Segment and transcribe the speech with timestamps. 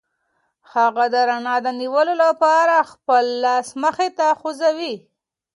[0.73, 4.95] هغه د رڼا د نیولو لپاره خپل لاس مخې ته غځوي.